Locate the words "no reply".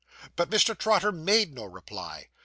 1.53-2.29